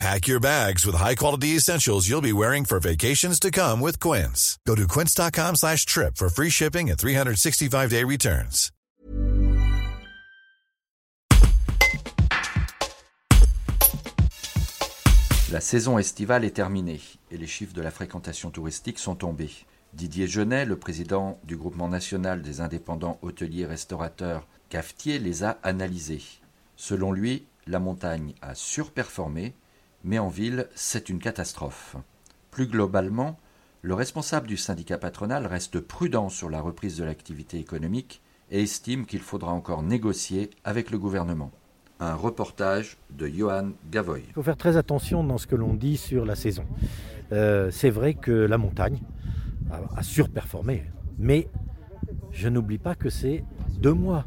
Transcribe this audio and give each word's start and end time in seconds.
Pack 0.00 0.26
your 0.26 0.40
bags 0.40 0.84
with 0.84 0.96
high-quality 0.96 1.56
essentials 1.56 2.08
you'll 2.08 2.20
be 2.20 2.32
wearing 2.32 2.64
for 2.64 2.80
vacations 2.80 3.38
to 3.40 3.50
come 3.50 3.80
with 3.80 4.00
Quince. 4.00 4.58
Go 4.66 4.74
to 4.74 4.86
quince.com 4.86 5.56
slash 5.56 5.86
trip 5.86 6.16
for 6.16 6.28
free 6.28 6.50
shipping 6.50 6.90
and 6.90 6.98
365-day 6.98 8.04
returns. 8.04 8.70
La 15.52 15.60
saison 15.60 15.98
estivale 15.98 16.44
est 16.44 16.56
terminée 16.56 17.00
et 17.30 17.36
les 17.36 17.46
chiffres 17.46 17.74
de 17.74 17.80
la 17.80 17.92
fréquentation 17.92 18.50
touristique 18.50 18.98
sont 18.98 19.14
tombés. 19.14 19.52
Didier 19.92 20.26
Genet, 20.26 20.64
le 20.64 20.76
président 20.76 21.38
du 21.44 21.56
groupement 21.56 21.88
national 21.88 22.42
des 22.42 22.60
indépendants 22.60 23.20
hôteliers 23.22 23.64
restaurateurs 23.64 24.44
Cafetier, 24.68 25.20
les 25.20 25.44
a 25.44 25.58
analysés. 25.62 26.24
Selon 26.74 27.12
lui, 27.12 27.46
la 27.68 27.78
montagne 27.78 28.34
a 28.42 28.56
surperformé 28.56 29.54
mais 30.04 30.18
en 30.18 30.28
ville, 30.28 30.68
c'est 30.74 31.08
une 31.08 31.18
catastrophe. 31.18 31.96
Plus 32.50 32.66
globalement, 32.66 33.38
le 33.82 33.94
responsable 33.94 34.46
du 34.46 34.56
syndicat 34.56 34.98
patronal 34.98 35.46
reste 35.46 35.80
prudent 35.80 36.28
sur 36.28 36.50
la 36.50 36.60
reprise 36.60 36.96
de 36.96 37.04
l'activité 37.04 37.58
économique 37.58 38.22
et 38.50 38.62
estime 38.62 39.06
qu'il 39.06 39.20
faudra 39.20 39.52
encore 39.52 39.82
négocier 39.82 40.50
avec 40.62 40.90
le 40.90 40.98
gouvernement. 40.98 41.50
Un 42.00 42.14
reportage 42.14 42.98
de 43.10 43.26
Johan 43.26 43.70
Gavoy. 43.90 44.22
Il 44.28 44.32
faut 44.34 44.42
faire 44.42 44.56
très 44.56 44.76
attention 44.76 45.24
dans 45.24 45.38
ce 45.38 45.46
que 45.46 45.56
l'on 45.56 45.74
dit 45.74 45.96
sur 45.96 46.24
la 46.26 46.34
saison. 46.34 46.64
Euh, 47.32 47.70
c'est 47.70 47.90
vrai 47.90 48.14
que 48.14 48.30
la 48.30 48.58
montagne 48.58 49.00
a, 49.70 49.98
a 49.98 50.02
surperformé, 50.02 50.84
mais 51.18 51.48
je 52.32 52.48
n'oublie 52.48 52.78
pas 52.78 52.94
que 52.94 53.08
c'est 53.08 53.44
deux 53.78 53.94
mois. 53.94 54.26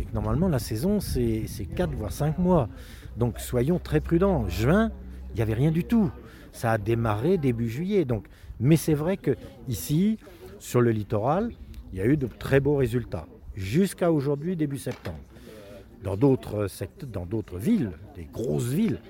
Et 0.00 0.04
que 0.04 0.12
normalement, 0.12 0.48
la 0.48 0.58
saison, 0.58 1.00
c'est 1.00 1.46
quatre 1.74 1.92
voire 1.92 2.12
cinq 2.12 2.38
mois. 2.38 2.68
Donc 3.18 3.40
soyons 3.40 3.78
très 3.78 4.00
prudents. 4.00 4.48
Juin, 4.48 4.90
il 5.30 5.36
n'y 5.36 5.42
avait 5.42 5.54
rien 5.54 5.70
du 5.70 5.84
tout. 5.84 6.10
Ça 6.52 6.72
a 6.72 6.78
démarré 6.78 7.36
début 7.36 7.68
juillet. 7.68 8.06
Mais 8.60 8.76
c'est 8.76 8.94
vrai 8.94 9.16
que 9.16 9.36
ici, 9.68 10.18
sur 10.58 10.80
le 10.80 10.90
littoral, 10.90 11.50
il 11.92 11.98
y 11.98 12.02
a 12.02 12.06
eu 12.06 12.16
de 12.16 12.26
très 12.26 12.60
beaux 12.60 12.76
résultats. 12.76 13.26
Jusqu'à 13.54 14.12
aujourd'hui, 14.12 14.56
début 14.56 14.78
septembre. 14.78 15.18
Dans 16.04 16.16
d'autres, 16.16 16.68
dans 17.12 17.26
d'autres 17.26 17.58
villes, 17.58 17.90
des 18.14 18.24
grosses 18.24 18.68
villes, 18.68 19.00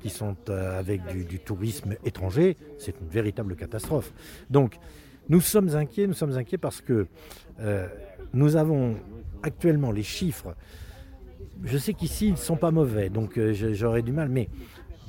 qui 0.00 0.10
sont 0.10 0.36
euh, 0.48 0.78
avec 0.78 1.02
du, 1.26 1.38
tourisme 1.38 1.96
étranger, 2.04 2.56
c'est 2.78 2.94
une 3.00 3.08
véritable 3.08 3.56
catastrophe. 3.56 4.12
Donc, 4.48 4.78
nous 5.28 5.40
sommes 5.40 5.74
inquiets, 5.74 6.06
nous 6.06 6.14
sommes 6.14 6.36
inquiets 6.36 6.58
parce 6.58 6.80
que 6.80 7.06
euh, 7.60 7.86
nous 8.32 8.56
avons 8.56 8.96
actuellement 9.42 9.90
les 9.90 10.02
chiffres 10.02 10.54
je 11.64 11.78
sais 11.78 11.94
qu'ici, 11.94 12.28
ils 12.28 12.32
ne 12.32 12.36
sont 12.36 12.56
pas 12.56 12.70
mauvais, 12.70 13.08
donc 13.08 13.38
euh, 13.38 13.52
j'aurais 13.72 14.02
du 14.02 14.12
mal, 14.12 14.28
mais 14.28 14.48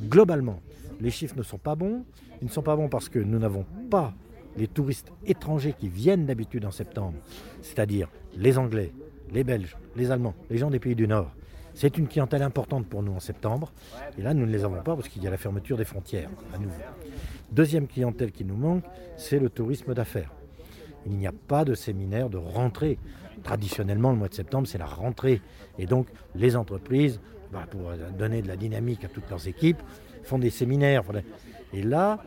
globalement, 0.02 0.62
les 1.00 1.12
chiffres 1.12 1.36
ne 1.38 1.44
sont 1.44 1.58
pas 1.58 1.76
bons. 1.76 2.04
Ils 2.42 2.46
ne 2.46 2.52
sont 2.52 2.62
pas 2.62 2.76
bons 2.76 2.90
parce 2.90 3.10
que 3.10 3.20
nous 3.20 3.40
n'avons 3.40 3.66
pas 3.90 4.14
les 4.58 4.68
touristes 4.68 5.12
étrangers 5.26 5.74
qui 5.78 5.90
viennent 5.90 6.26
d'habitude 6.26 6.66
en 6.66 6.72
septembre, 6.72 7.18
c'est-à-dire 7.62 8.10
les 8.36 8.58
Anglais, 8.58 8.92
les 9.32 9.44
Belges, 9.44 9.78
les 9.96 10.12
Allemands, 10.12 10.36
les 10.50 10.58
gens 10.58 10.70
des 10.70 10.80
pays 10.80 10.96
du 10.96 11.08
Nord. 11.08 11.32
C'est 11.74 11.98
une 11.98 12.08
clientèle 12.08 12.42
importante 12.42 12.88
pour 12.88 13.04
nous 13.04 13.14
en 13.14 13.20
septembre. 13.20 13.72
Et 14.18 14.22
là, 14.22 14.34
nous 14.34 14.46
ne 14.46 14.52
les 14.52 14.64
avons 14.66 14.82
pas 14.82 14.96
parce 14.96 15.08
qu'il 15.08 15.24
y 15.24 15.28
a 15.28 15.30
la 15.30 15.38
fermeture 15.38 15.78
des 15.78 15.86
frontières 15.86 16.30
à 16.54 16.58
nouveau. 16.58 16.74
Deuxième 17.52 17.88
clientèle 17.88 18.32
qui 18.32 18.44
nous 18.44 18.58
manque, 18.58 18.84
c'est 19.18 19.40
le 19.40 19.50
tourisme 19.50 19.94
d'affaires. 19.94 20.34
Il 21.06 21.14
n'y 21.14 21.28
a 21.28 21.32
pas 21.32 21.66
de 21.66 21.74
séminaire 21.74 22.30
de 22.30 22.38
rentrée 22.38 22.98
traditionnellement, 23.44 24.12
le 24.12 24.18
mois 24.18 24.28
de 24.28 24.34
septembre, 24.34 24.68
c'est 24.68 24.78
la 24.78 24.86
rentrée. 24.86 25.42
Et 25.78 25.86
donc, 25.86 26.08
les 26.36 26.56
entreprises, 26.56 27.20
bah, 27.52 27.66
pour 27.70 27.92
donner 28.18 28.42
de 28.42 28.48
la 28.48 28.58
dynamique 28.58 29.04
à 29.04 29.08
toutes 29.08 29.30
leurs 29.30 29.48
équipes, 29.48 29.82
font 30.24 30.40
des 30.40 30.50
séminaires. 30.50 31.04
Et 31.74 31.82
là, 31.82 32.20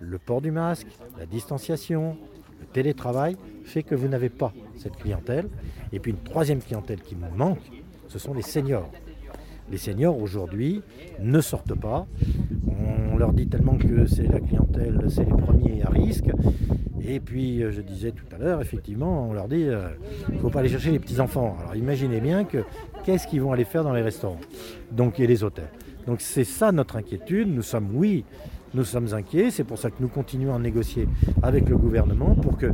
le 0.00 0.18
port 0.18 0.40
du 0.40 0.50
masque, 0.50 0.88
la 1.18 1.26
distanciation, 1.26 2.16
le 2.60 2.66
télétravail 2.66 3.36
fait 3.64 3.82
que 3.82 3.94
vous 3.94 4.08
n'avez 4.08 4.28
pas 4.28 4.52
cette 4.76 4.96
clientèle. 4.96 5.48
Et 5.92 6.00
puis 6.00 6.12
une 6.12 6.22
troisième 6.22 6.60
clientèle 6.60 7.00
qui 7.00 7.16
nous 7.16 7.34
manque, 7.36 7.60
ce 8.08 8.18
sont 8.18 8.34
les 8.34 8.42
seniors. 8.42 8.90
Les 9.70 9.78
seniors 9.78 10.16
aujourd'hui 10.20 10.82
ne 11.20 11.40
sortent 11.40 11.78
pas. 11.78 12.06
On 13.12 13.16
leur 13.16 13.32
dit 13.32 13.48
tellement 13.48 13.76
que 13.76 14.06
c'est 14.06 14.26
la 14.26 14.40
clientèle, 14.40 15.06
c'est 15.08 15.24
les 15.24 15.30
premiers 15.30 15.82
à 15.82 15.90
risque. 15.90 16.30
Et 17.08 17.20
puis, 17.20 17.62
euh, 17.62 17.70
je 17.70 17.80
disais 17.82 18.10
tout 18.10 18.24
à 18.34 18.38
l'heure, 18.38 18.60
effectivement, 18.60 19.28
on 19.28 19.32
leur 19.32 19.46
dit, 19.46 19.60
il 19.60 19.68
euh, 19.68 19.88
ne 20.28 20.38
faut 20.38 20.50
pas 20.50 20.60
aller 20.60 20.68
chercher 20.68 20.90
les 20.90 20.98
petits-enfants. 20.98 21.56
Alors 21.60 21.76
imaginez 21.76 22.20
bien 22.20 22.44
que 22.44 22.64
qu'est-ce 23.04 23.28
qu'ils 23.28 23.40
vont 23.40 23.52
aller 23.52 23.64
faire 23.64 23.84
dans 23.84 23.92
les 23.92 24.02
restaurants 24.02 24.40
donc, 24.90 25.20
et 25.20 25.26
les 25.26 25.44
hôtels. 25.44 25.70
Donc 26.06 26.20
c'est 26.20 26.44
ça 26.44 26.72
notre 26.72 26.96
inquiétude. 26.96 27.48
Nous 27.48 27.62
sommes, 27.62 27.90
oui, 27.94 28.24
nous 28.74 28.84
sommes 28.84 29.14
inquiets. 29.14 29.50
C'est 29.50 29.64
pour 29.64 29.78
ça 29.78 29.90
que 29.90 29.96
nous 30.00 30.08
continuons 30.08 30.54
à 30.54 30.58
négocier 30.58 31.08
avec 31.42 31.68
le 31.68 31.76
gouvernement 31.76 32.34
pour 32.34 32.56
que, 32.56 32.66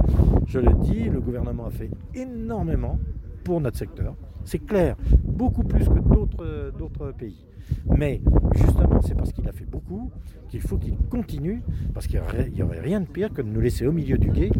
je 0.47 0.59
le 0.59 0.73
dis, 0.83 1.05
le 1.05 1.21
gouvernement 1.21 1.67
a 1.67 1.71
fait 1.71 1.91
énormément 2.15 2.99
pour 3.45 3.61
notre 3.61 3.79
secteur. 3.79 4.15
C'est 4.45 4.59
clair, 4.59 4.97
beaucoup 5.25 5.63
plus 5.63 5.85
que 5.89 6.71
d'autres 6.71 7.13
pays. 7.13 7.47
Mais 7.87 8.21
justement, 8.55 9.01
c'est 9.03 9.15
parce 9.15 9.33
qu'il 9.33 9.49
a 9.49 9.53
fait 9.53 9.65
beaucoup 9.65 10.11
qu'il 10.49 10.61
faut 10.61 10.77
qu'il 10.77 10.97
continue, 11.11 11.63
parce 11.95 12.07
qu'il 12.07 12.21
n'y 12.53 12.63
aurait 12.63 12.81
rien 12.81 13.01
de 13.01 13.07
pire 13.07 13.33
que 13.33 13.43
de 13.43 13.49
nous 13.49 13.61
laisser 13.61 13.87
au 13.87 13.93
milieu 13.93 14.19
du 14.19 14.31
guet 14.31 14.51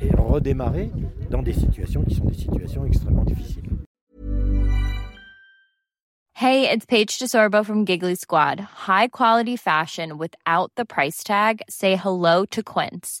et, 0.00 0.06
et 0.06 0.10
redémarrer 0.16 0.90
dans 1.30 1.42
des 1.42 1.52
situations 1.52 2.02
qui 2.02 2.14
sont 2.14 2.24
des 2.24 2.34
situations 2.34 2.84
extrêmement 2.84 3.24
difficiles. 3.24 3.70
Hey, 6.34 6.70
it's 6.70 6.86
Paige 6.86 7.18
DeSorbo 7.18 7.62
from 7.62 7.84
Giggly 7.84 8.14
Squad. 8.14 8.60
High 8.60 9.08
quality 9.08 9.56
fashion 9.56 10.16
without 10.16 10.72
the 10.74 10.86
price 10.86 11.22
tag. 11.22 11.60
Say 11.68 11.96
hello 11.96 12.46
to 12.46 12.62
Quince. 12.62 13.20